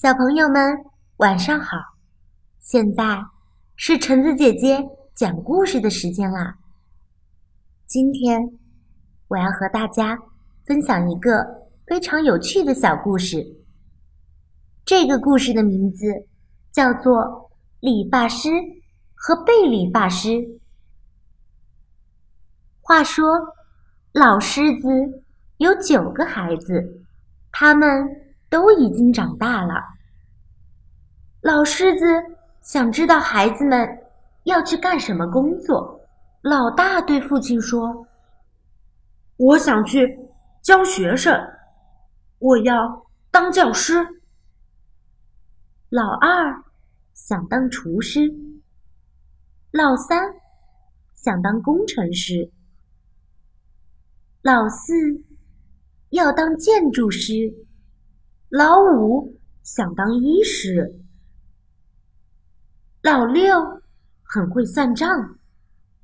[0.00, 0.78] 小朋友们，
[1.16, 1.76] 晚上好！
[2.60, 3.20] 现在
[3.74, 4.78] 是橙子姐姐
[5.12, 6.56] 讲故事的时间啦。
[7.84, 8.40] 今天
[9.26, 10.16] 我要和大家
[10.64, 11.44] 分享一个
[11.84, 13.44] 非常有趣的小故事。
[14.84, 16.06] 这个故事的名字
[16.70, 17.16] 叫做
[17.80, 18.50] 《理发师
[19.16, 20.28] 和被理发师》。
[22.80, 23.26] 话说，
[24.12, 24.88] 老狮子
[25.56, 27.02] 有九个孩子，
[27.50, 28.27] 他们。
[28.48, 29.74] 都已经长大了。
[31.40, 32.06] 老狮子
[32.62, 33.88] 想知道孩子们
[34.44, 36.00] 要去干什么工作。
[36.42, 38.06] 老大对父亲说
[39.36, 40.18] ：“我想去
[40.62, 41.34] 教学生，
[42.38, 43.94] 我要当教师。”
[45.90, 46.64] 老二
[47.14, 48.20] 想当厨师，
[49.72, 50.34] 老三
[51.14, 52.50] 想当工程师，
[54.42, 54.94] 老四
[56.10, 57.67] 要当建筑师。
[58.50, 61.02] 老五想当医师，
[63.02, 63.82] 老六
[64.22, 65.36] 很会算账，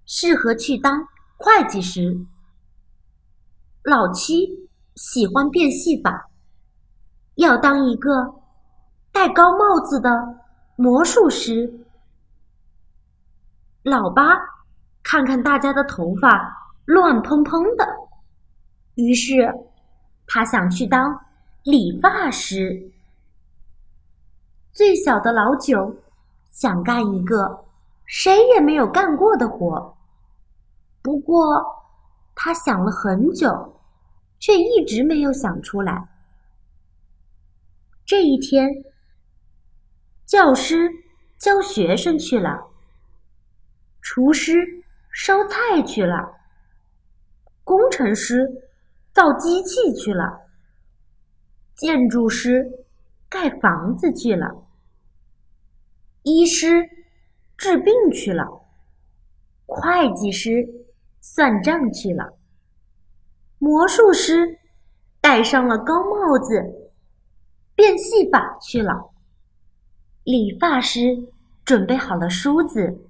[0.04, 2.26] 适合去当会计师。
[3.82, 6.28] 老七喜欢变戏法，
[7.36, 8.34] 要当一个
[9.10, 10.10] 戴高帽子的
[10.76, 11.86] 魔术师。
[13.84, 14.36] 老八
[15.02, 16.52] 看看大家的头发
[16.84, 17.86] 乱蓬蓬的，
[18.96, 19.50] 于是
[20.26, 21.18] 他想去当。
[21.64, 22.92] 理发师，
[24.70, 25.96] 最小的老九
[26.50, 27.64] 想干一个
[28.04, 29.96] 谁也没有干过的活，
[31.00, 31.64] 不过
[32.34, 33.80] 他想了很久，
[34.38, 36.06] 却一直没有想出来。
[38.04, 38.68] 这一天，
[40.26, 40.90] 教师
[41.38, 42.68] 教学生去了，
[44.02, 44.52] 厨师
[45.10, 46.30] 烧菜去了，
[47.64, 48.68] 工程师
[49.14, 50.43] 造机器去了。
[51.76, 52.86] 建筑师
[53.28, 54.64] 盖房子去了，
[56.22, 56.88] 医师
[57.56, 58.62] 治病去了，
[59.66, 60.68] 会计师
[61.20, 62.38] 算账去了，
[63.58, 64.58] 魔术师
[65.20, 66.92] 戴上了高帽子
[67.74, 69.10] 变戏法去了，
[70.22, 71.00] 理发师
[71.64, 73.08] 准备好了梳子、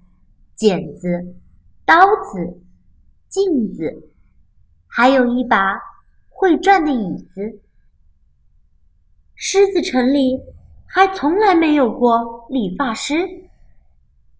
[0.55, 1.37] 剪子、
[1.85, 2.63] 刀子、
[3.29, 4.11] 镜子，
[4.87, 5.79] 还有一把
[6.31, 7.61] 会转的椅子。
[9.37, 10.41] 狮子城里
[10.87, 13.29] 还从来没有过理发师，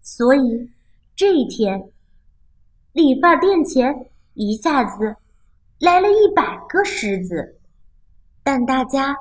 [0.01, 0.69] 所以
[1.15, 1.91] 这一天，
[2.93, 5.17] 理发店前一下子
[5.79, 7.59] 来了一百个狮子，
[8.41, 9.15] 但大家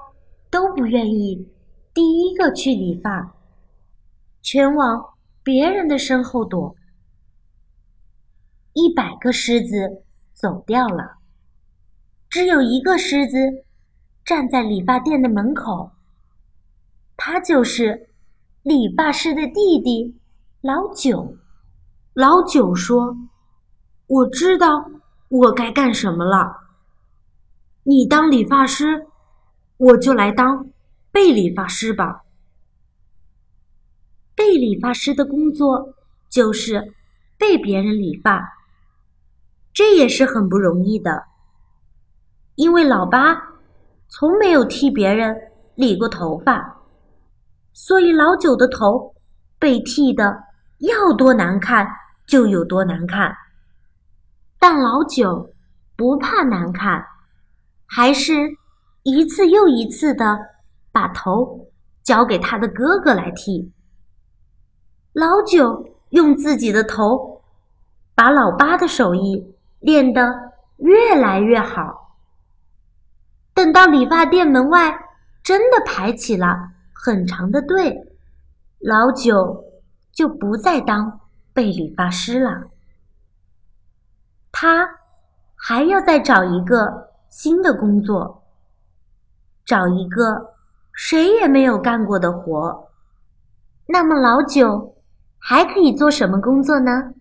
[0.48, 1.48] 都不愿意
[1.92, 3.34] 第一个去理发，
[4.42, 5.04] 全往
[5.42, 6.74] 别人的身后躲。
[8.74, 11.16] 一百个狮子走掉了，
[12.30, 13.63] 只有一个狮子。
[14.24, 15.92] 站在理发店的门口，
[17.14, 18.08] 他就是
[18.62, 20.18] 理发师的弟弟
[20.62, 21.36] 老九。
[22.14, 23.14] 老九说
[24.08, 24.90] ：“我知道
[25.28, 26.56] 我该干什么了。
[27.82, 29.06] 你当理发师，
[29.76, 30.70] 我就来当
[31.12, 32.22] 被理发师吧。
[34.34, 35.94] 被理发师的工作
[36.30, 36.94] 就是
[37.36, 38.42] 被别人理发，
[39.72, 41.24] 这也是很不容易的，
[42.54, 43.50] 因为老八。”
[44.16, 45.36] 从没有替别人
[45.74, 46.80] 理过头发，
[47.72, 49.12] 所以老九的头
[49.58, 50.40] 被剃的
[50.78, 51.84] 要多难看
[52.24, 53.34] 就有多难看。
[54.60, 55.50] 但老九
[55.96, 57.04] 不怕难看，
[57.86, 58.34] 还是
[59.02, 60.38] 一次又一次的
[60.92, 61.66] 把头
[62.04, 63.72] 交给他的哥哥来剃。
[65.12, 67.42] 老九用自己的头
[68.14, 70.32] 把老八的手艺练得
[70.76, 72.03] 越来越好。
[73.64, 74.94] 等到理发店门外
[75.42, 77.96] 真的排起了很长的队，
[78.78, 79.64] 老九
[80.12, 81.20] 就不再当
[81.54, 82.64] 被理发师了。
[84.52, 84.86] 他
[85.56, 88.42] 还要再找一个新的工作，
[89.64, 90.56] 找一个
[90.92, 92.90] 谁也没有干过的活。
[93.86, 94.94] 那么老九
[95.38, 97.14] 还可以做什么工作呢？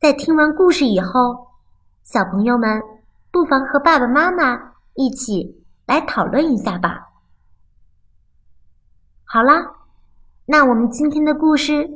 [0.00, 1.48] 在听完故事以后，
[2.02, 2.80] 小朋友们
[3.30, 4.71] 不妨和爸爸妈妈。
[4.94, 7.10] 一起来讨论一下吧。
[9.24, 9.72] 好啦，
[10.46, 11.88] 那我们今天的故事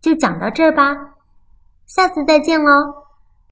[0.00, 1.14] 就讲到这儿吧，
[1.86, 3.03] 下次再见喽。